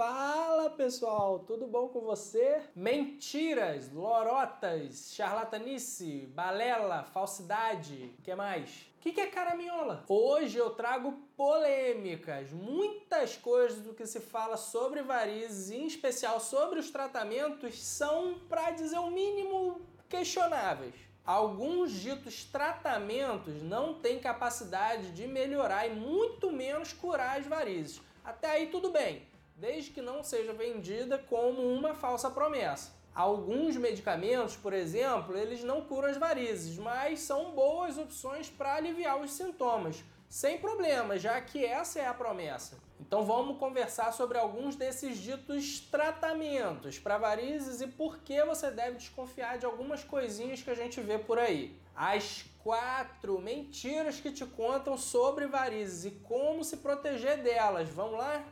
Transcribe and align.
Fala 0.00 0.70
pessoal, 0.70 1.40
tudo 1.40 1.66
bom 1.66 1.88
com 1.88 2.00
você? 2.00 2.62
Mentiras, 2.74 3.92
lorotas, 3.92 5.12
charlatanice, 5.14 6.26
balela, 6.34 7.04
falsidade, 7.04 8.14
que 8.24 8.34
mais? 8.34 8.88
O 8.96 9.00
que, 9.02 9.12
que 9.12 9.20
é 9.20 9.26
caraminhola? 9.26 10.02
Hoje 10.08 10.56
eu 10.56 10.70
trago 10.70 11.12
polêmicas, 11.36 12.50
muitas 12.50 13.36
coisas 13.36 13.82
do 13.82 13.92
que 13.92 14.06
se 14.06 14.20
fala 14.20 14.56
sobre 14.56 15.02
varizes, 15.02 15.70
em 15.70 15.84
especial 15.84 16.40
sobre 16.40 16.78
os 16.78 16.90
tratamentos, 16.90 17.78
são, 17.78 18.40
para 18.48 18.70
dizer 18.70 19.00
o 19.00 19.10
mínimo, 19.10 19.82
questionáveis. 20.08 20.94
Alguns 21.26 21.92
ditos 21.92 22.42
tratamentos 22.44 23.62
não 23.62 23.92
têm 23.92 24.18
capacidade 24.18 25.12
de 25.12 25.26
melhorar 25.26 25.86
e 25.86 25.90
muito 25.90 26.50
menos 26.50 26.90
curar 26.90 27.38
as 27.38 27.46
varizes. 27.46 28.00
Até 28.24 28.50
aí 28.52 28.68
tudo 28.68 28.90
bem 28.90 29.28
desde 29.60 29.90
que 29.90 30.00
não 30.00 30.24
seja 30.24 30.54
vendida 30.54 31.18
como 31.18 31.62
uma 31.62 31.94
falsa 31.94 32.30
promessa. 32.30 32.98
Alguns 33.14 33.76
medicamentos, 33.76 34.56
por 34.56 34.72
exemplo, 34.72 35.36
eles 35.36 35.62
não 35.62 35.82
curam 35.82 36.08
as 36.08 36.16
varizes, 36.16 36.78
mas 36.78 37.20
são 37.20 37.50
boas 37.50 37.98
opções 37.98 38.48
para 38.48 38.76
aliviar 38.76 39.20
os 39.20 39.32
sintomas, 39.32 40.02
sem 40.28 40.58
problema, 40.58 41.18
já 41.18 41.38
que 41.40 41.64
essa 41.64 41.98
é 41.98 42.06
a 42.06 42.14
promessa. 42.14 42.78
Então 43.00 43.24
vamos 43.24 43.58
conversar 43.58 44.12
sobre 44.12 44.38
alguns 44.38 44.76
desses 44.76 45.18
ditos 45.18 45.80
tratamentos 45.80 46.98
para 46.98 47.18
varizes 47.18 47.80
e 47.80 47.86
por 47.86 48.18
que 48.18 48.42
você 48.44 48.70
deve 48.70 48.96
desconfiar 48.96 49.58
de 49.58 49.66
algumas 49.66 50.04
coisinhas 50.04 50.62
que 50.62 50.70
a 50.70 50.74
gente 50.74 51.00
vê 51.00 51.18
por 51.18 51.38
aí. 51.38 51.76
As 51.94 52.44
quatro 52.62 53.38
mentiras 53.40 54.20
que 54.20 54.30
te 54.30 54.46
contam 54.46 54.96
sobre 54.96 55.46
varizes 55.46 56.04
e 56.04 56.10
como 56.22 56.62
se 56.62 56.76
proteger 56.76 57.42
delas. 57.42 57.88
Vamos 57.88 58.18
lá? 58.18 58.44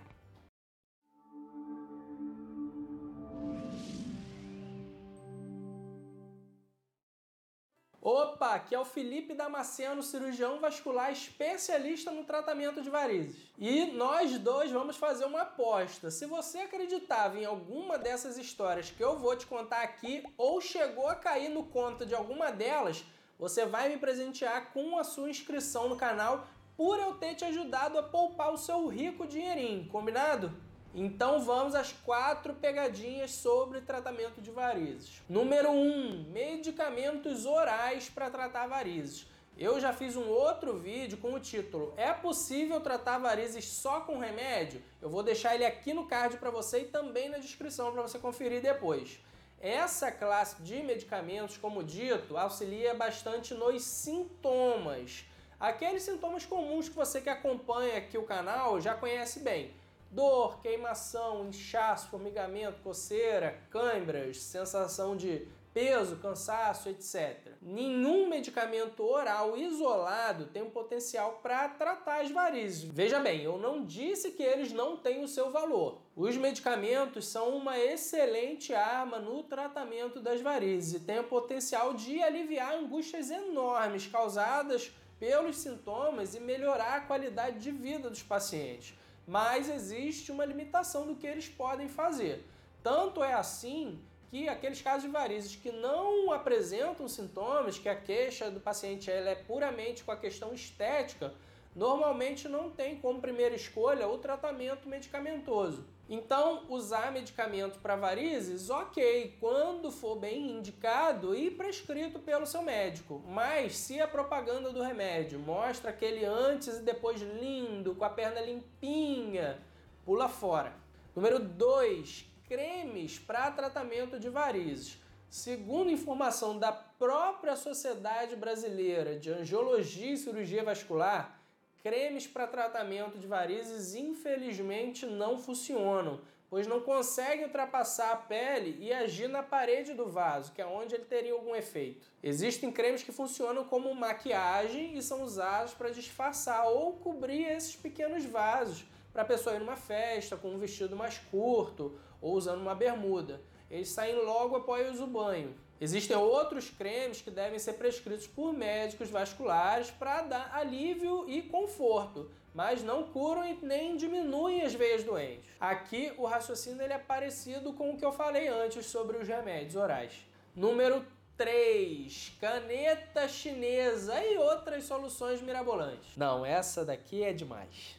Opa, 8.01 8.55
aqui 8.55 8.77
é 8.77 8.79
o 8.79 8.85
Felipe 8.85 9.35
Damasceno, 9.35 10.05
cirurgião 10.05 10.61
vascular 10.61 11.11
especialista 11.11 12.13
no 12.13 12.23
tratamento 12.23 12.81
de 12.81 12.89
varizes. 12.89 13.37
E 13.59 13.87
nós 13.87 14.39
dois 14.39 14.71
vamos 14.71 14.97
fazer 14.97 15.25
uma 15.25 15.43
aposta. 15.43 16.09
Se 16.09 16.25
você 16.25 16.59
acreditava 16.59 17.37
em 17.37 17.45
alguma 17.45 17.99
dessas 17.99 18.39
histórias 18.39 18.89
que 18.89 19.03
eu 19.03 19.19
vou 19.19 19.35
te 19.35 19.47
contar 19.47 19.83
aqui 19.83 20.23
ou 20.37 20.61
chegou 20.61 21.09
a 21.09 21.17
cair 21.17 21.49
no 21.49 21.65
conto 21.65 22.07
de 22.07 22.15
alguma 22.15 22.53
delas, 22.53 23.05
você 23.37 23.67
vai 23.67 23.89
me 23.89 23.97
presentear 23.97 24.73
com 24.73 24.97
a 24.97 25.03
sua 25.03 25.29
inscrição 25.29 25.89
no 25.89 25.97
canal 25.97 26.47
por 26.77 27.01
eu 27.01 27.15
ter 27.15 27.35
te 27.35 27.45
ajudado 27.45 27.99
a 27.99 28.03
poupar 28.05 28.53
o 28.53 28.57
seu 28.57 28.87
rico 28.87 29.27
dinheirinho, 29.27 29.89
combinado? 29.89 30.53
Então 30.95 31.41
vamos 31.41 31.75
às 31.75 31.93
quatro 31.93 32.55
pegadinhas 32.55 33.33
sobre 33.33 33.81
tratamento 33.81 34.41
de 34.41 34.51
varizes. 34.51 35.23
Número 35.29 35.71
1, 35.71 35.75
um, 35.75 36.25
medicamentos 36.31 37.45
orais 37.45 38.09
para 38.09 38.31
tratar 38.31 38.67
varizes. 38.67 39.27
Eu 39.57 39.81
já 39.81 39.93
fiz 39.93 40.17
um 40.17 40.29
outro 40.29 40.79
vídeo 40.79 41.19
com 41.19 41.35
o 41.35 41.41
título 41.41 41.93
É 41.97 42.13
possível 42.13 42.81
tratar 42.81 43.19
varizes 43.19 43.65
só 43.67 44.01
com 44.01 44.19
remédio? 44.19 44.81
Eu 45.03 45.11
vou 45.11 45.23
deixar 45.23 45.55
ele 45.55 45.67
aqui 45.67 45.93
no 45.93 46.07
card 46.07 46.37
para 46.39 46.51
você 46.51 46.81
e 46.81 46.85
também 46.87 47.29
na 47.29 47.39
descrição 47.39 47.93
para 47.93 48.03
você 48.03 48.19
conferir 48.19 48.63
depois. 48.63 49.19
Essa 49.61 50.13
classe 50.13 50.63
de 50.63 50.83
medicamentos, 50.83 51.57
como 51.57 51.83
dito, 51.83 52.37
auxilia 52.37 52.95
bastante 52.95 53.53
nos 53.53 53.83
sintomas. 53.83 55.25
Aqueles 55.59 56.05
sintomas 56.05 56.47
comuns 56.47 56.89
que 56.89 56.95
você 56.95 57.21
que 57.21 57.29
acompanha 57.29 57.99
aqui 57.99 58.17
o 58.17 58.23
canal 58.23 58.81
já 58.81 58.95
conhece 58.95 59.41
bem 59.41 59.75
Dor, 60.11 60.61
queimação, 60.61 61.47
inchaço, 61.49 62.09
formigamento, 62.09 62.81
coceira, 62.83 63.63
câimbras, 63.71 64.43
sensação 64.43 65.17
de 65.17 65.47
peso, 65.79 66.17
cansaço, 66.17 66.89
etc. 66.89 67.53
Nenhum 67.61 68.29
medicamento 68.29 69.05
oral 69.05 69.57
isolado 69.57 70.47
tem 70.47 70.63
um 70.63 70.71
potencial 70.71 71.41
para 71.43 71.69
tratar 71.69 72.23
as 72.23 72.31
varizes. 72.31 72.83
Veja 72.83 73.21
bem, 73.21 73.43
eu 73.43 73.59
não 73.59 73.85
disse 73.85 74.33
que 74.33 74.43
eles 74.43 74.73
não 74.73 74.97
têm 74.97 75.23
o 75.23 75.29
seu 75.29 75.53
valor. 75.53 76.01
Os 76.17 76.37
medicamentos 76.37 77.29
são 77.29 77.57
uma 77.57 77.79
excelente 77.79 78.75
arma 78.75 79.19
no 79.19 79.43
tratamento 79.43 80.21
das 80.21 80.41
varizes 80.41 80.95
e 80.95 81.05
têm 81.05 81.21
o 81.21 81.25
potencial 81.25 81.95
de 81.95 82.21
aliviar 82.23 82.75
angústias 82.75 83.31
enormes 83.31 84.07
causadas 84.07 84.91
pelos 85.21 85.59
sintomas 85.59 86.35
e 86.35 86.41
melhorar 86.41 86.97
a 86.97 87.01
qualidade 87.03 87.59
de 87.61 87.71
vida 87.71 88.09
dos 88.09 88.23
pacientes 88.23 88.97
mas 89.29 89.69
existe 89.69 90.33
uma 90.33 90.47
limitação 90.47 91.07
do 91.07 91.15
que 91.15 91.27
eles 91.27 91.47
podem 91.47 91.87
fazer. 91.87 92.47
Tanto 92.83 93.23
é 93.23 93.35
assim 93.35 94.01
que 94.31 94.49
aqueles 94.49 94.81
casos 94.81 95.03
de 95.03 95.09
varizes 95.09 95.55
que 95.55 95.71
não 95.71 96.33
apresentam 96.33 97.07
sintomas, 97.07 97.79
que 97.79 97.91
a 97.91 97.95
queixa 97.95 98.51
do 98.51 98.59
paciente 98.59 99.11
ela 99.11 99.29
é 99.29 99.35
puramente 99.35 100.03
com 100.03 100.11
a 100.11 100.17
questão 100.17 100.55
estética, 100.55 101.35
normalmente 101.77 102.49
não 102.49 102.71
tem 102.71 102.99
como 102.99 103.21
primeira 103.21 103.55
escolha 103.55 104.09
o 104.09 104.17
tratamento 104.17 104.89
medicamentoso. 104.89 105.87
Então, 106.09 106.65
usar 106.71 107.13
medicamento 107.13 107.81
para 107.81 107.95
varizes, 107.95 108.71
ok, 108.71 109.37
quando 109.39 109.91
for 109.91 110.17
bem 110.17 110.53
indicado 110.53 111.35
e 111.35 111.51
prescrito 111.51 112.19
pelo 112.19 112.47
seu 112.47 112.63
médico. 112.63 113.23
Mas 113.29 113.77
se 113.77 114.01
a 114.01 114.09
propaganda 114.09 114.73
do 114.73 114.83
remédio 114.83 115.39
mostra 115.39 115.91
aquele 115.91 116.25
antes 116.25 116.79
e 116.79 116.83
depois 116.83 117.21
lindo, 117.21 117.95
com 117.95 118.05
a 118.07 118.11
perna 118.11 118.41
limpinha, 118.41 119.61
pula 120.07 120.31
fora. 120.31 120.73
Número 121.15 121.39
2, 121.39 122.25
cremes 122.49 123.19
para 123.19 123.51
tratamento 123.51 124.19
de 124.19 124.31
varizes. 124.31 124.99
Segundo 125.29 125.91
informação 125.91 126.59
da 126.59 126.73
própria 126.73 127.55
Sociedade 127.55 128.35
Brasileira 128.35 129.19
de 129.19 129.31
Angiologia 129.31 130.13
e 130.13 130.17
Cirurgia 130.17 130.65
Vascular, 130.65 131.38
cremes 131.83 132.27
para 132.27 132.47
tratamento 132.47 133.19
de 133.19 133.27
varizes 133.27 133.95
infelizmente 133.95 135.07
não 135.07 135.39
funcionam, 135.39 136.21
pois 136.51 136.67
não 136.67 136.81
conseguem 136.81 137.45
ultrapassar 137.45 138.13
a 138.13 138.17
pele 138.17 138.77
e 138.81 138.93
agir 138.93 139.29
na 139.29 139.43
parede 139.43 139.95
do 139.95 140.09
vaso, 140.09 140.53
que 140.53 140.63
é 140.63 140.67
onde 140.67 140.95
ele 140.95 141.05
teria 141.05 141.33
algum 141.33 141.55
efeito. 141.55 142.07
Existem 142.23 142.73
cremes 142.73 143.03
que 143.03 143.13
funcionam 143.13 143.65
como 143.65 143.95
maquiagem 143.95 144.97
e 144.97 145.03
são 145.03 145.23
usados 145.23 145.75
para 145.75 145.91
disfarçar 145.91 146.67
ou 146.67 146.95
cobrir 146.95 147.45
esses 147.45 147.77
pequenos 147.77 148.25
vasos 148.25 148.85
para 149.13 149.23
a 149.23 149.27
pessoa 149.27 149.57
ir 149.57 149.61
numa 149.61 149.77
festa 149.77 150.37
com 150.37 150.51
um 150.51 150.59
vestido 150.59 150.97
mais 150.97 151.19
curto 151.31 151.99
ou 152.21 152.35
usando 152.35 152.61
uma 152.61 152.75
bermuda. 152.75 153.41
Eles 153.71 153.91
saem 153.91 154.15
logo 154.15 154.57
após 154.57 155.01
o 155.01 155.07
banho. 155.07 155.55
Existem 155.81 156.17
outros 156.17 156.71
cremes 156.71 157.21
que 157.21 157.31
devem 157.31 157.59
ser 157.59 157.75
prescritos 157.75 158.27
por 158.27 158.53
médicos 158.53 159.11
vasculares 159.11 159.91
para 159.91 160.23
dar 160.23 160.51
alívio 160.55 161.29
e 161.29 161.41
conforto, 161.43 162.31
mas 162.53 162.83
não 162.83 163.05
curam 163.05 163.45
e 163.45 163.57
nem 163.63 163.97
diminuem 163.97 164.63
as 164.63 164.75
veias 164.75 165.05
doentes. 165.05 165.49
Aqui 165.61 166.13
o 166.19 166.27
raciocínio 166.27 166.83
ele 166.83 166.93
é 166.93 166.99
parecido 166.99 167.73
com 167.73 167.91
o 167.93 167.97
que 167.97 168.05
eu 168.05 168.11
falei 168.11 168.49
antes 168.49 168.87
sobre 168.87 169.19
os 169.19 169.29
remédios 169.29 169.77
orais. 169.77 170.13
Número 170.57 171.07
3. 171.37 172.37
Caneta 172.41 173.29
chinesa 173.29 174.21
e 174.25 174.37
outras 174.37 174.83
soluções 174.83 175.41
mirabolantes. 175.41 176.17
Não, 176.17 176.45
essa 176.45 176.85
daqui 176.85 177.23
é 177.23 177.33
demais. 177.33 177.97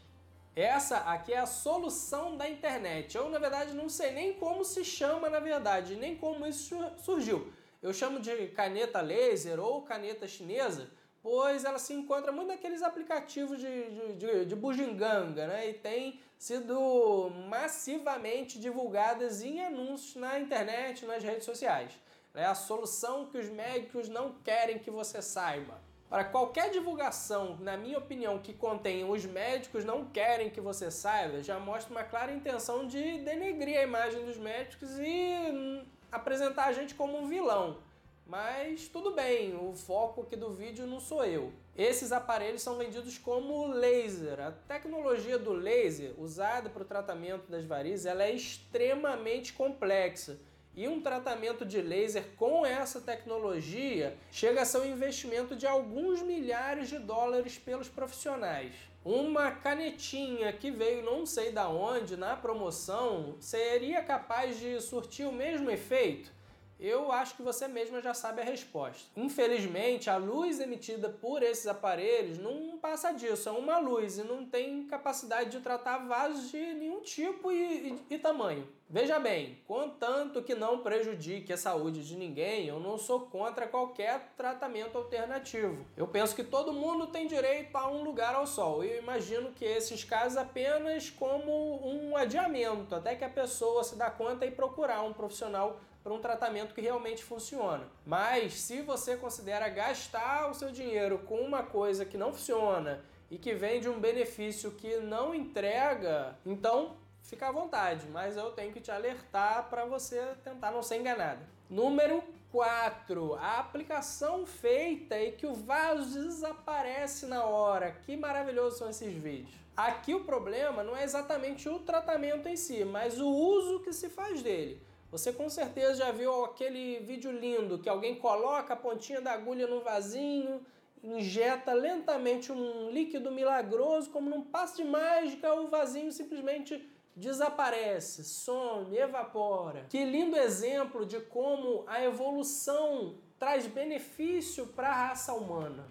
Essa 0.53 0.97
aqui 0.97 1.31
é 1.31 1.39
a 1.39 1.45
solução 1.45 2.35
da 2.35 2.49
internet. 2.49 3.15
Eu, 3.15 3.29
na 3.29 3.39
verdade, 3.39 3.73
não 3.73 3.87
sei 3.87 4.11
nem 4.11 4.33
como 4.33 4.65
se 4.65 4.83
chama, 4.83 5.29
na 5.29 5.39
verdade, 5.39 5.95
nem 5.95 6.17
como 6.17 6.45
isso 6.45 6.77
surgiu. 6.97 7.53
Eu 7.81 7.93
chamo 7.93 8.19
de 8.19 8.47
caneta 8.47 8.99
laser 8.99 9.59
ou 9.59 9.83
caneta 9.83 10.27
chinesa, 10.27 10.89
pois 11.21 11.63
ela 11.63 11.79
se 11.79 11.93
encontra 11.93 12.31
muito 12.31 12.49
naqueles 12.49 12.81
aplicativos 12.81 13.59
de, 13.59 13.89
de, 13.89 14.13
de, 14.15 14.45
de 14.45 14.55
bugiganga, 14.55 15.47
né? 15.47 15.69
E 15.69 15.73
tem 15.73 16.19
sido 16.37 17.29
massivamente 17.47 18.59
divulgadas 18.59 19.41
em 19.41 19.63
anúncios 19.63 20.15
na 20.15 20.39
internet, 20.39 21.05
nas 21.05 21.23
redes 21.23 21.45
sociais. 21.45 21.93
É 22.33 22.45
a 22.45 22.55
solução 22.55 23.27
que 23.27 23.37
os 23.37 23.49
médicos 23.49 24.07
não 24.07 24.33
querem 24.43 24.77
que 24.77 24.91
você 24.91 25.21
saiba. 25.21 25.81
Para 26.09 26.23
qualquer 26.23 26.71
divulgação, 26.71 27.57
na 27.59 27.77
minha 27.77 27.97
opinião, 27.97 28.39
que 28.39 28.53
contém 28.53 29.03
os 29.07 29.25
médicos 29.25 29.85
não 29.85 30.05
querem 30.05 30.49
que 30.49 30.59
você 30.59 30.89
saiba, 30.89 31.43
já 31.43 31.59
mostra 31.59 31.91
uma 31.91 32.03
clara 32.03 32.31
intenção 32.31 32.87
de 32.87 33.19
denegrir 33.19 33.77
a 33.77 33.83
imagem 33.83 34.25
dos 34.25 34.37
médicos 34.37 34.97
e 34.97 35.85
apresentar 36.11 36.65
a 36.65 36.73
gente 36.73 36.95
como 36.95 37.17
um 37.17 37.27
vilão. 37.27 37.77
Mas 38.25 38.87
tudo 38.87 39.11
bem, 39.15 39.55
o 39.55 39.73
foco 39.73 40.21
aqui 40.21 40.35
do 40.35 40.51
vídeo 40.51 40.85
não 40.85 40.99
sou 40.99 41.25
eu. 41.25 41.51
Esses 41.75 42.11
aparelhos 42.11 42.61
são 42.61 42.77
vendidos 42.77 43.17
como 43.17 43.67
laser. 43.67 44.39
A 44.39 44.51
tecnologia 44.51 45.39
do 45.39 45.51
laser 45.51 46.13
usada 46.15 46.69
para 46.69 46.83
o 46.83 46.85
tratamento 46.85 47.49
das 47.49 47.65
varizes 47.65 48.05
ela 48.05 48.23
é 48.23 48.31
extremamente 48.31 49.53
complexa 49.53 50.39
e 50.75 50.87
um 50.87 51.01
tratamento 51.01 51.65
de 51.65 51.81
laser 51.81 52.23
com 52.37 52.65
essa 52.65 53.01
tecnologia 53.01 54.15
chega 54.31 54.61
a 54.61 54.65
ser 54.65 54.77
um 54.77 54.85
investimento 54.85 55.55
de 55.55 55.65
alguns 55.65 56.21
milhares 56.21 56.87
de 56.87 56.99
dólares 56.99 57.57
pelos 57.57 57.89
profissionais. 57.89 58.73
Uma 59.03 59.51
canetinha 59.51 60.51
que 60.51 60.69
veio 60.69 61.03
não 61.03 61.25
sei 61.25 61.51
da 61.51 61.69
onde 61.69 62.17
na 62.17 62.35
promoção 62.35 63.37
seria 63.39 64.03
capaz 64.03 64.59
de 64.59 64.79
surtir 64.81 65.27
o 65.27 65.31
mesmo 65.31 65.69
efeito? 65.69 66.31
Eu 66.79 67.11
acho 67.11 67.35
que 67.35 67.41
você 67.41 67.67
mesma 67.67 68.01
já 68.01 68.13
sabe 68.13 68.41
a 68.41 68.45
resposta. 68.45 69.09
Infelizmente, 69.17 70.09
a 70.09 70.15
luz 70.15 70.61
emitida 70.61 71.09
por 71.09 71.43
esses 71.43 71.67
aparelhos 71.67 72.37
não 72.37 72.77
passa 72.77 73.11
disso, 73.11 73.49
é 73.49 73.51
uma 73.51 73.79
luz 73.79 74.17
e 74.17 74.23
não 74.23 74.45
tem 74.45 74.87
capacidade 74.87 75.49
de 75.49 75.59
tratar 75.59 75.97
vasos 75.97 76.49
de 76.49 76.57
nenhum 76.57 77.01
tipo 77.01 77.51
e, 77.51 77.89
e, 77.89 78.15
e 78.15 78.17
tamanho. 78.17 78.65
Veja 78.91 79.19
bem, 79.19 79.59
contanto 79.67 80.41
que 80.41 80.55
não 80.55 80.79
prejudique 80.79 81.53
a 81.53 81.57
saúde 81.57 82.03
de 82.03 82.15
ninguém, 82.15 82.65
eu 82.65 82.79
não 82.79 82.97
sou 82.97 83.19
contra 83.19 83.67
qualquer 83.67 84.33
tratamento 84.35 84.97
alternativo. 84.97 85.85
Eu 85.95 86.07
penso 86.07 86.35
que 86.35 86.43
todo 86.43 86.73
mundo 86.73 87.05
tem 87.05 87.27
direito 87.27 87.75
a 87.75 87.87
um 87.87 88.01
lugar 88.01 88.33
ao 88.33 88.47
sol. 88.47 88.83
Eu 88.83 88.97
imagino 88.97 89.51
que 89.51 89.63
esses 89.63 90.03
casos 90.03 90.39
apenas 90.39 91.07
como 91.07 91.87
um 91.87 92.17
adiamento, 92.17 92.95
até 92.95 93.13
que 93.15 93.23
a 93.23 93.29
pessoa 93.29 93.83
se 93.83 93.95
dá 93.95 94.09
conta 94.09 94.43
e 94.47 94.49
procurar 94.49 95.03
um 95.03 95.13
profissional 95.13 95.79
para 96.03 96.11
um 96.11 96.19
tratamento 96.19 96.73
que 96.73 96.81
realmente 96.81 97.23
funciona. 97.23 97.87
Mas 98.03 98.53
se 98.53 98.81
você 98.81 99.15
considera 99.15 99.69
gastar 99.69 100.49
o 100.49 100.55
seu 100.55 100.71
dinheiro 100.71 101.19
com 101.27 101.41
uma 101.41 101.61
coisa 101.61 102.05
que 102.05 102.17
não 102.17 102.33
funciona 102.33 103.05
e 103.29 103.37
que 103.37 103.53
vem 103.53 103.79
de 103.79 103.87
um 103.87 103.99
benefício 103.99 104.71
que 104.71 104.97
não 104.97 105.35
entrega, 105.35 106.35
então 106.43 106.97
fica 107.29 107.47
à 107.47 107.51
vontade, 107.51 108.07
mas 108.07 108.35
eu 108.35 108.51
tenho 108.51 108.73
que 108.73 108.81
te 108.81 108.89
alertar 108.89 109.69
para 109.69 109.85
você 109.85 110.19
tentar 110.43 110.71
não 110.71 110.81
ser 110.81 110.97
enganado. 110.97 111.39
Número 111.69 112.23
4. 112.51 113.35
A 113.35 113.59
aplicação 113.59 114.47
feita 114.47 115.17
e 115.19 115.33
que 115.33 115.45
o 115.45 115.53
vaso 115.53 116.19
desaparece 116.19 117.27
na 117.27 117.45
hora. 117.45 117.91
Que 118.03 118.17
maravilhoso 118.17 118.79
são 118.79 118.89
esses 118.89 119.13
vídeos. 119.13 119.53
Aqui 119.77 120.15
o 120.15 120.25
problema 120.25 120.83
não 120.83 120.97
é 120.97 121.03
exatamente 121.03 121.69
o 121.69 121.79
tratamento 121.79 122.49
em 122.49 122.55
si, 122.55 122.83
mas 122.83 123.19
o 123.19 123.29
uso 123.29 123.79
que 123.81 123.93
se 123.93 124.09
faz 124.09 124.41
dele. 124.41 124.81
Você 125.11 125.31
com 125.31 125.49
certeza 125.49 125.95
já 125.95 126.11
viu 126.11 126.45
aquele 126.45 126.99
vídeo 126.99 127.31
lindo 127.31 127.79
que 127.79 127.87
alguém 127.87 128.15
coloca 128.15 128.73
a 128.73 128.77
pontinha 128.77 129.21
da 129.21 129.33
agulha 129.33 129.67
no 129.67 129.81
vasinho, 129.81 130.65
injeta 131.03 131.73
lentamente 131.73 132.51
um 132.51 132.89
líquido 132.89 133.31
milagroso, 133.31 134.09
como 134.09 134.29
num 134.29 134.43
passo 134.43 134.77
de 134.77 134.83
mágica, 134.83 135.53
o 135.53 135.67
vasinho 135.67 136.11
simplesmente 136.11 136.83
desaparece, 137.19 138.23
some, 138.23 138.95
evapora. 138.95 139.85
Que 139.89 140.05
lindo 140.05 140.37
exemplo 140.37 141.05
de 141.05 141.19
como 141.19 141.83
a 141.85 142.01
evolução 142.03 143.15
traz 143.37 143.67
benefício 143.67 144.67
para 144.67 144.89
a 144.89 145.07
raça 145.09 145.33
humana. 145.33 145.85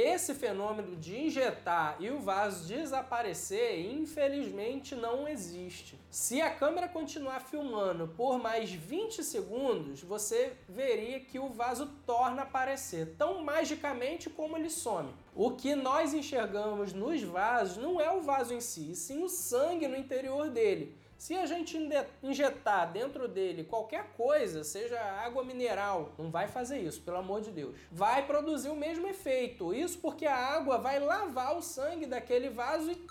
Esse 0.00 0.32
fenômeno 0.32 0.94
de 0.94 1.18
injetar 1.18 1.96
e 1.98 2.08
o 2.08 2.20
vaso 2.20 2.68
desaparecer, 2.68 3.80
infelizmente, 3.80 4.94
não 4.94 5.26
existe. 5.26 5.98
Se 6.08 6.40
a 6.40 6.54
câmera 6.54 6.86
continuar 6.86 7.40
filmando 7.40 8.06
por 8.06 8.38
mais 8.38 8.70
20 8.70 9.24
segundos, 9.24 10.00
você 10.00 10.52
veria 10.68 11.18
que 11.18 11.40
o 11.40 11.48
vaso 11.48 11.90
torna 12.06 12.42
a 12.42 12.44
aparecer 12.44 13.16
tão 13.18 13.42
magicamente 13.42 14.30
como 14.30 14.56
ele 14.56 14.70
some. 14.70 15.12
O 15.34 15.50
que 15.50 15.74
nós 15.74 16.14
enxergamos 16.14 16.92
nos 16.92 17.20
vasos 17.24 17.78
não 17.78 18.00
é 18.00 18.08
o 18.08 18.22
vaso 18.22 18.54
em 18.54 18.60
si, 18.60 18.94
sim 18.94 19.24
o 19.24 19.28
sangue 19.28 19.88
no 19.88 19.96
interior 19.96 20.48
dele. 20.48 20.96
Se 21.18 21.34
a 21.34 21.46
gente 21.46 21.76
injetar 22.22 22.92
dentro 22.92 23.26
dele 23.26 23.64
qualquer 23.64 24.12
coisa, 24.16 24.62
seja 24.62 25.00
água 25.00 25.42
mineral, 25.42 26.12
não 26.16 26.30
vai 26.30 26.46
fazer 26.46 26.78
isso, 26.78 27.02
pelo 27.02 27.16
amor 27.16 27.40
de 27.40 27.50
Deus. 27.50 27.74
Vai 27.90 28.24
produzir 28.24 28.68
o 28.68 28.76
mesmo 28.76 29.04
efeito. 29.08 29.74
Isso 29.74 29.98
porque 29.98 30.26
a 30.26 30.36
água 30.36 30.78
vai 30.78 31.00
lavar 31.00 31.56
o 31.56 31.62
sangue 31.62 32.06
daquele 32.06 32.48
vaso 32.48 32.92
e 32.92 33.06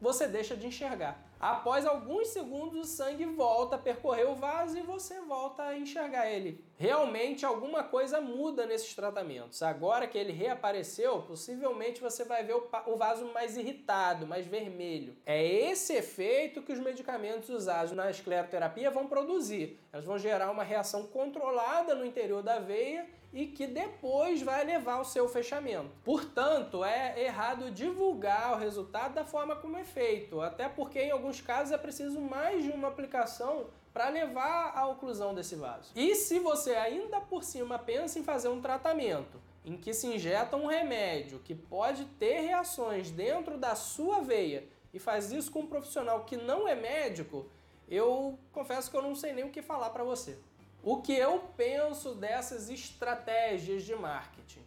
você 0.00 0.26
deixa 0.26 0.56
de 0.56 0.66
enxergar. 0.66 1.22
Após 1.40 1.86
alguns 1.86 2.28
segundos, 2.28 2.78
o 2.80 2.84
sangue 2.84 3.24
volta 3.24 3.76
a 3.76 3.78
percorrer 3.78 4.28
o 4.28 4.34
vaso 4.34 4.76
e 4.76 4.82
você 4.82 5.22
volta 5.22 5.62
a 5.62 5.78
enxergar 5.78 6.30
ele. 6.30 6.62
Realmente 6.76 7.46
alguma 7.46 7.82
coisa 7.82 8.20
muda 8.20 8.66
nesses 8.66 8.94
tratamentos. 8.94 9.62
Agora 9.62 10.06
que 10.06 10.18
ele 10.18 10.32
reapareceu, 10.32 11.22
possivelmente 11.22 11.98
você 11.98 12.24
vai 12.24 12.44
ver 12.44 12.54
o 12.54 12.96
vaso 12.96 13.24
mais 13.32 13.56
irritado, 13.56 14.26
mais 14.26 14.46
vermelho. 14.46 15.16
É 15.24 15.42
esse 15.42 15.94
efeito 15.94 16.60
que 16.60 16.72
os 16.72 16.78
medicamentos 16.78 17.48
usados 17.48 17.92
na 17.92 18.10
escleroterapia 18.10 18.90
vão 18.90 19.06
produzir. 19.06 19.80
Elas 19.90 20.04
vão 20.04 20.18
gerar 20.18 20.50
uma 20.50 20.62
reação 20.62 21.06
controlada 21.06 21.94
no 21.94 22.04
interior 22.04 22.42
da 22.42 22.58
veia 22.58 23.08
e 23.32 23.46
que 23.46 23.66
depois 23.66 24.42
vai 24.42 24.64
levar 24.64 24.94
ao 24.94 25.04
seu 25.04 25.28
fechamento. 25.28 25.90
Portanto, 26.04 26.84
é 26.84 27.22
errado 27.22 27.70
divulgar 27.70 28.54
o 28.54 28.58
resultado 28.58 29.14
da 29.14 29.24
forma 29.24 29.54
como 29.54 29.76
é 29.76 29.84
feito, 29.84 30.40
até 30.40 30.68
porque 30.68 31.00
em 31.00 31.10
alguns 31.12 31.29
casos 31.38 31.72
é 31.72 31.76
preciso 31.76 32.18
mais 32.18 32.64
de 32.64 32.70
uma 32.70 32.88
aplicação 32.88 33.66
para 33.92 34.08
levar 34.08 34.72
à 34.74 34.86
oclusão 34.86 35.34
desse 35.34 35.54
vaso. 35.54 35.92
E 35.94 36.14
se 36.14 36.38
você 36.38 36.74
ainda 36.74 37.20
por 37.20 37.44
cima 37.44 37.78
pensa 37.78 38.18
em 38.18 38.24
fazer 38.24 38.48
um 38.48 38.62
tratamento 38.62 39.38
em 39.64 39.76
que 39.76 39.92
se 39.92 40.06
injeta 40.06 40.56
um 40.56 40.66
remédio 40.66 41.40
que 41.40 41.54
pode 41.54 42.06
ter 42.18 42.40
reações 42.40 43.10
dentro 43.10 43.58
da 43.58 43.74
sua 43.74 44.20
veia 44.20 44.66
e 44.92 44.98
faz 44.98 45.30
isso 45.30 45.50
com 45.50 45.60
um 45.60 45.66
profissional 45.66 46.24
que 46.24 46.36
não 46.36 46.66
é 46.66 46.74
médico, 46.74 47.46
eu 47.88 48.38
confesso 48.52 48.90
que 48.90 48.96
eu 48.96 49.02
não 49.02 49.14
sei 49.14 49.32
nem 49.32 49.44
o 49.44 49.50
que 49.50 49.60
falar 49.60 49.90
para 49.90 50.04
você. 50.04 50.38
O 50.82 51.02
que 51.02 51.12
eu 51.12 51.40
penso 51.56 52.14
dessas 52.14 52.70
estratégias 52.70 53.82
de 53.82 53.94
marketing? 53.94 54.64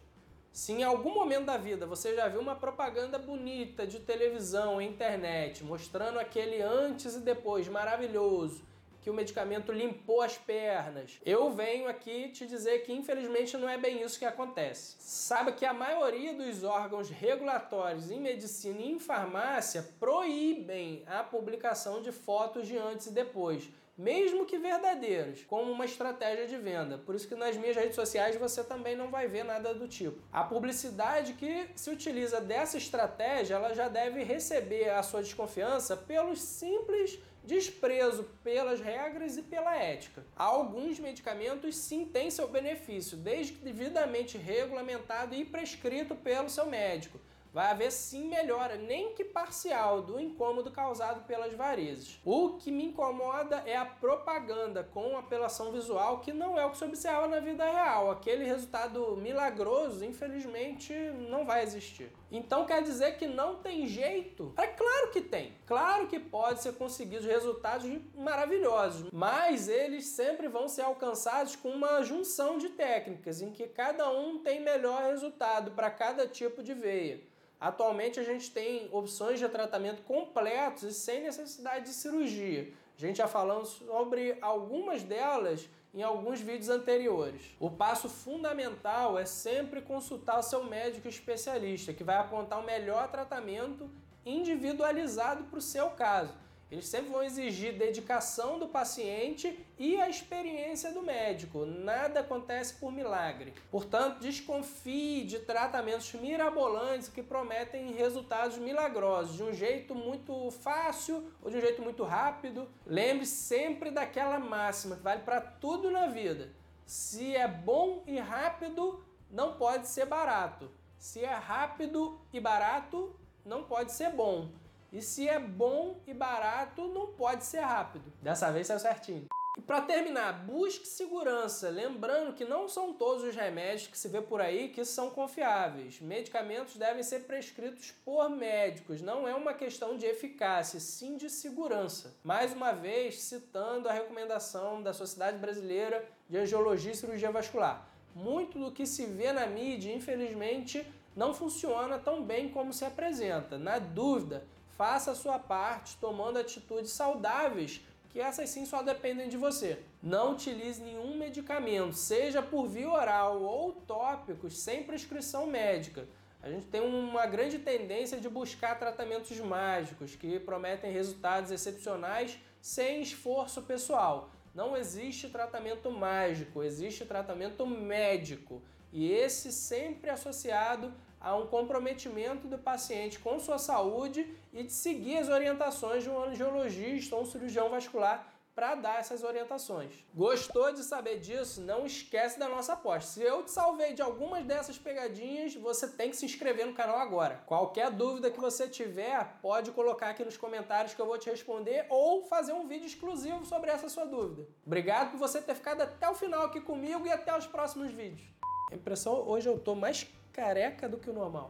Se 0.54 0.70
em 0.70 0.84
algum 0.84 1.12
momento 1.12 1.46
da 1.46 1.56
vida 1.56 1.84
você 1.84 2.14
já 2.14 2.28
viu 2.28 2.40
uma 2.40 2.54
propaganda 2.54 3.18
bonita 3.18 3.84
de 3.84 3.98
televisão, 3.98 4.80
internet, 4.80 5.64
mostrando 5.64 6.20
aquele 6.20 6.62
antes 6.62 7.16
e 7.16 7.20
depois 7.20 7.66
maravilhoso, 7.66 8.62
que 9.02 9.10
o 9.10 9.14
medicamento 9.14 9.72
limpou 9.72 10.22
as 10.22 10.38
pernas. 10.38 11.18
Eu 11.26 11.50
venho 11.50 11.88
aqui 11.88 12.28
te 12.28 12.46
dizer 12.46 12.84
que 12.84 12.92
infelizmente 12.92 13.56
não 13.56 13.68
é 13.68 13.76
bem 13.76 14.00
isso 14.00 14.16
que 14.16 14.24
acontece. 14.24 14.94
Sabe 15.00 15.54
que 15.54 15.66
a 15.66 15.74
maioria 15.74 16.32
dos 16.34 16.62
órgãos 16.62 17.10
regulatórios 17.10 18.12
em 18.12 18.20
medicina 18.20 18.78
e 18.78 18.92
em 18.92 19.00
farmácia 19.00 19.84
proíbem 19.98 21.02
a 21.08 21.24
publicação 21.24 22.00
de 22.00 22.12
fotos 22.12 22.68
de 22.68 22.78
antes 22.78 23.08
e 23.08 23.10
depois 23.10 23.68
mesmo 23.96 24.44
que 24.44 24.58
verdadeiros, 24.58 25.44
como 25.44 25.70
uma 25.70 25.84
estratégia 25.84 26.46
de 26.46 26.56
venda. 26.56 26.98
Por 26.98 27.14
isso 27.14 27.28
que 27.28 27.34
nas 27.34 27.56
minhas 27.56 27.76
redes 27.76 27.94
sociais 27.94 28.36
você 28.36 28.64
também 28.64 28.96
não 28.96 29.10
vai 29.10 29.28
ver 29.28 29.44
nada 29.44 29.72
do 29.74 29.86
tipo. 29.86 30.20
A 30.32 30.42
publicidade 30.42 31.34
que 31.34 31.68
se 31.76 31.90
utiliza 31.90 32.40
dessa 32.40 32.76
estratégia, 32.76 33.54
ela 33.54 33.74
já 33.74 33.88
deve 33.88 34.22
receber 34.22 34.90
a 34.90 35.02
sua 35.02 35.22
desconfiança 35.22 35.96
pelo 35.96 36.36
simples 36.36 37.18
desprezo 37.44 38.24
pelas 38.42 38.80
regras 38.80 39.36
e 39.36 39.42
pela 39.42 39.76
ética. 39.76 40.24
Alguns 40.34 40.98
medicamentos 40.98 41.76
sim 41.76 42.06
têm 42.06 42.30
seu 42.30 42.48
benefício, 42.48 43.18
desde 43.18 43.52
que 43.52 43.64
devidamente 43.64 44.38
regulamentado 44.38 45.34
e 45.34 45.44
prescrito 45.44 46.14
pelo 46.14 46.48
seu 46.48 46.66
médico 46.66 47.20
vai 47.54 47.70
haver 47.70 47.92
sim 47.92 48.26
melhora, 48.26 48.76
nem 48.76 49.14
que 49.14 49.22
parcial, 49.22 50.02
do 50.02 50.18
incômodo 50.18 50.72
causado 50.72 51.24
pelas 51.24 51.54
varizes. 51.54 52.20
O 52.24 52.58
que 52.58 52.72
me 52.72 52.86
incomoda 52.86 53.62
é 53.64 53.76
a 53.76 53.86
propaganda 53.86 54.82
com 54.82 55.16
apelação 55.16 55.70
visual, 55.70 56.18
que 56.18 56.32
não 56.32 56.58
é 56.58 56.66
o 56.66 56.70
que 56.70 56.78
se 56.78 56.84
observa 56.84 57.28
na 57.28 57.38
vida 57.38 57.64
real. 57.64 58.10
Aquele 58.10 58.44
resultado 58.44 59.16
milagroso, 59.16 60.04
infelizmente, 60.04 60.92
não 61.30 61.46
vai 61.46 61.62
existir. 61.62 62.10
Então 62.32 62.66
quer 62.66 62.82
dizer 62.82 63.16
que 63.16 63.28
não 63.28 63.54
tem 63.54 63.86
jeito? 63.86 64.52
É 64.56 64.66
claro 64.66 65.12
que 65.12 65.20
tem. 65.20 65.52
Claro 65.64 66.08
que 66.08 66.18
pode 66.18 66.60
ser 66.60 66.72
conseguidos 66.72 67.24
resultados 67.24 67.88
maravilhosos, 68.16 69.08
mas 69.12 69.68
eles 69.68 70.06
sempre 70.06 70.48
vão 70.48 70.66
ser 70.66 70.82
alcançados 70.82 71.54
com 71.54 71.68
uma 71.68 72.02
junção 72.02 72.58
de 72.58 72.70
técnicas 72.70 73.40
em 73.40 73.52
que 73.52 73.68
cada 73.68 74.10
um 74.10 74.40
tem 74.40 74.60
melhor 74.60 75.04
resultado 75.04 75.70
para 75.70 75.88
cada 75.88 76.26
tipo 76.26 76.60
de 76.60 76.74
veia. 76.74 77.20
Atualmente 77.60 78.20
a 78.20 78.22
gente 78.22 78.50
tem 78.50 78.88
opções 78.92 79.38
de 79.38 79.48
tratamento 79.48 80.02
completos 80.02 80.82
e 80.82 80.92
sem 80.92 81.22
necessidade 81.22 81.86
de 81.86 81.92
cirurgia. 81.92 82.72
A 82.96 83.00
gente 83.00 83.16
já 83.16 83.26
falando 83.26 83.64
sobre 83.64 84.36
algumas 84.40 85.02
delas 85.02 85.68
em 85.94 86.02
alguns 86.02 86.40
vídeos 86.40 86.68
anteriores. 86.68 87.54
O 87.60 87.70
passo 87.70 88.08
fundamental 88.08 89.18
é 89.18 89.24
sempre 89.24 89.80
consultar 89.80 90.38
o 90.38 90.42
seu 90.42 90.64
médico 90.64 91.08
especialista, 91.08 91.92
que 91.92 92.02
vai 92.02 92.16
apontar 92.16 92.60
o 92.60 92.66
melhor 92.66 93.08
tratamento 93.10 93.88
individualizado 94.26 95.44
para 95.44 95.58
o 95.58 95.62
seu 95.62 95.90
caso. 95.90 96.34
Eles 96.70 96.86
sempre 96.86 97.10
vão 97.10 97.22
exigir 97.22 97.76
dedicação 97.76 98.58
do 98.58 98.66
paciente 98.66 99.64
e 99.78 100.00
a 100.00 100.08
experiência 100.08 100.92
do 100.92 101.02
médico. 101.02 101.64
Nada 101.64 102.20
acontece 102.20 102.74
por 102.74 102.90
milagre. 102.90 103.52
Portanto, 103.70 104.20
desconfie 104.20 105.24
de 105.24 105.38
tratamentos 105.40 106.12
mirabolantes 106.14 107.08
que 107.08 107.22
prometem 107.22 107.92
resultados 107.92 108.58
milagrosos, 108.58 109.36
de 109.36 109.42
um 109.42 109.52
jeito 109.52 109.94
muito 109.94 110.50
fácil 110.50 111.30
ou 111.42 111.50
de 111.50 111.58
um 111.58 111.60
jeito 111.60 111.82
muito 111.82 112.02
rápido. 112.02 112.68
Lembre 112.86 113.26
sempre 113.26 113.90
daquela 113.90 114.38
máxima 114.38 114.96
que 114.96 115.02
vale 115.02 115.22
para 115.22 115.40
tudo 115.40 115.90
na 115.90 116.06
vida. 116.06 116.50
Se 116.86 117.34
é 117.34 117.46
bom 117.46 118.02
e 118.06 118.18
rápido, 118.18 119.04
não 119.30 119.54
pode 119.54 119.88
ser 119.88 120.06
barato. 120.06 120.70
Se 120.98 121.20
é 121.20 121.34
rápido 121.34 122.18
e 122.32 122.40
barato, 122.40 123.14
não 123.44 123.64
pode 123.64 123.92
ser 123.92 124.10
bom. 124.10 124.48
E 124.94 125.02
se 125.02 125.28
é 125.28 125.40
bom 125.40 126.00
e 126.06 126.14
barato, 126.14 126.86
não 126.86 127.08
pode 127.08 127.44
ser 127.44 127.58
rápido. 127.58 128.12
Dessa 128.22 128.52
vez 128.52 128.68
saiu 128.68 128.78
certinho. 128.78 129.26
E 129.58 129.60
para 129.60 129.80
terminar, 129.80 130.46
busque 130.46 130.86
segurança, 130.86 131.68
lembrando 131.68 132.32
que 132.32 132.44
não 132.44 132.68
são 132.68 132.92
todos 132.92 133.24
os 133.24 133.34
remédios 133.34 133.88
que 133.88 133.98
se 133.98 134.08
vê 134.08 134.22
por 134.22 134.40
aí 134.40 134.68
que 134.68 134.84
são 134.84 135.10
confiáveis. 135.10 136.00
Medicamentos 136.00 136.76
devem 136.76 137.02
ser 137.02 137.24
prescritos 137.24 137.90
por 138.04 138.30
médicos, 138.30 139.02
não 139.02 139.26
é 139.26 139.34
uma 139.34 139.52
questão 139.52 139.96
de 139.96 140.06
eficácia, 140.06 140.78
sim 140.78 141.16
de 141.16 141.28
segurança. 141.28 142.14
Mais 142.22 142.52
uma 142.52 142.70
vez, 142.70 143.20
citando 143.20 143.88
a 143.88 143.92
recomendação 143.92 144.80
da 144.80 144.92
Sociedade 144.92 145.38
Brasileira 145.38 146.08
de 146.30 146.38
Angiologia 146.38 146.92
e 146.92 146.96
Cirurgia 146.96 147.32
Vascular. 147.32 147.84
Muito 148.14 148.60
do 148.60 148.70
que 148.70 148.86
se 148.86 149.06
vê 149.06 149.32
na 149.32 149.44
mídia, 149.44 149.92
infelizmente, 149.92 150.86
não 151.16 151.34
funciona 151.34 151.98
tão 151.98 152.24
bem 152.24 152.48
como 152.48 152.72
se 152.72 152.84
apresenta. 152.84 153.58
Na 153.58 153.78
dúvida, 153.78 154.44
faça 154.76 155.12
a 155.12 155.14
sua 155.14 155.38
parte 155.38 155.96
tomando 155.98 156.38
atitudes 156.38 156.92
saudáveis 156.92 157.80
que 158.14 158.20
essas 158.20 158.48
sim 158.48 158.64
só 158.64 158.80
dependem 158.80 159.28
de 159.28 159.36
você. 159.36 159.80
Não 160.00 160.34
utilize 160.34 160.80
nenhum 160.80 161.18
medicamento, 161.18 161.94
seja 161.94 162.40
por 162.40 162.68
via 162.68 162.88
oral 162.88 163.42
ou 163.42 163.72
tópicos, 163.72 164.56
sem 164.56 164.84
prescrição 164.84 165.48
médica. 165.48 166.06
A 166.40 166.48
gente 166.48 166.66
tem 166.66 166.80
uma 166.80 167.26
grande 167.26 167.58
tendência 167.58 168.20
de 168.20 168.28
buscar 168.28 168.78
tratamentos 168.78 169.36
mágicos 169.40 170.14
que 170.14 170.38
prometem 170.38 170.92
resultados 170.92 171.50
excepcionais 171.50 172.38
sem 172.60 173.02
esforço 173.02 173.62
pessoal. 173.62 174.30
Não 174.54 174.76
existe 174.76 175.28
tratamento 175.28 175.90
mágico, 175.90 176.62
existe 176.62 177.04
tratamento 177.04 177.66
médico. 177.66 178.62
E 178.92 179.10
esse 179.10 179.50
sempre 179.50 180.08
associado 180.08 180.94
a 181.24 181.34
um 181.34 181.46
comprometimento 181.46 182.46
do 182.46 182.58
paciente 182.58 183.18
com 183.18 183.40
sua 183.40 183.56
saúde 183.56 184.30
e 184.52 184.62
de 184.62 184.72
seguir 184.72 185.16
as 185.16 185.30
orientações 185.30 186.04
de 186.04 186.10
um 186.10 186.22
angiologista 186.22 187.16
ou 187.16 187.22
um 187.22 187.26
cirurgião 187.26 187.70
vascular 187.70 188.30
para 188.54 188.74
dar 188.76 189.00
essas 189.00 189.24
orientações. 189.24 190.04
Gostou 190.14 190.72
de 190.72 190.84
saber 190.84 191.18
disso? 191.18 191.60
Não 191.60 191.84
esquece 191.84 192.38
da 192.38 192.48
nossa 192.48 192.74
aposta. 192.74 193.10
Se 193.10 193.22
eu 193.22 193.42
te 193.42 193.50
salvei 193.50 193.94
de 193.94 194.02
algumas 194.02 194.44
dessas 194.44 194.78
pegadinhas, 194.78 195.56
você 195.56 195.88
tem 195.88 196.10
que 196.10 196.16
se 196.16 196.26
inscrever 196.26 196.66
no 196.66 196.74
canal 196.74 196.98
agora. 196.98 197.42
Qualquer 197.46 197.90
dúvida 197.90 198.30
que 198.30 198.38
você 198.38 198.68
tiver, 198.68 199.38
pode 199.42 199.72
colocar 199.72 200.10
aqui 200.10 200.24
nos 200.24 200.36
comentários 200.36 200.94
que 200.94 201.00
eu 201.00 201.06
vou 201.06 201.18
te 201.18 201.30
responder 201.30 201.86
ou 201.88 202.22
fazer 202.26 202.52
um 202.52 202.68
vídeo 202.68 202.86
exclusivo 202.86 203.44
sobre 203.44 203.70
essa 203.70 203.88
sua 203.88 204.04
dúvida. 204.04 204.46
Obrigado 204.64 205.12
por 205.12 205.18
você 205.18 205.40
ter 205.40 205.54
ficado 205.54 205.80
até 205.80 206.08
o 206.08 206.14
final 206.14 206.44
aqui 206.44 206.60
comigo 206.60 207.06
e 207.06 207.10
até 207.10 207.36
os 207.36 207.46
próximos 207.46 207.90
vídeos. 207.90 208.28
A 208.70 208.74
impressão 208.74 209.26
hoje 209.26 209.48
eu 209.48 209.58
tô 209.58 209.74
mais 209.74 210.06
careca 210.34 210.88
do 210.88 210.98
que 210.98 211.08
o 211.08 211.12
normal. 211.12 211.48